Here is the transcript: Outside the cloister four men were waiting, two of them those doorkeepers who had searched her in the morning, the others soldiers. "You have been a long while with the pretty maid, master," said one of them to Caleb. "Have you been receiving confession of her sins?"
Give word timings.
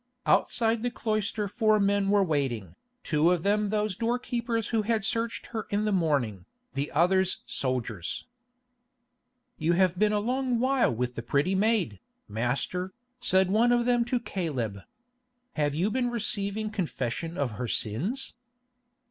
Outside 0.25 0.81
the 0.81 0.89
cloister 0.89 1.47
four 1.47 1.79
men 1.79 2.09
were 2.09 2.23
waiting, 2.23 2.73
two 3.03 3.29
of 3.29 3.43
them 3.43 3.69
those 3.69 3.95
doorkeepers 3.95 4.69
who 4.69 4.81
had 4.81 5.05
searched 5.05 5.45
her 5.53 5.67
in 5.69 5.85
the 5.85 5.91
morning, 5.91 6.45
the 6.73 6.91
others 6.91 7.43
soldiers. 7.45 8.25
"You 9.59 9.73
have 9.73 9.99
been 9.99 10.11
a 10.11 10.17
long 10.19 10.59
while 10.59 10.89
with 10.91 11.13
the 11.13 11.21
pretty 11.21 11.53
maid, 11.53 11.99
master," 12.27 12.93
said 13.19 13.51
one 13.51 13.71
of 13.71 13.85
them 13.85 14.03
to 14.05 14.19
Caleb. 14.19 14.79
"Have 15.53 15.75
you 15.75 15.91
been 15.91 16.09
receiving 16.09 16.71
confession 16.71 17.37
of 17.37 17.51
her 17.51 17.67
sins?" 17.67 18.33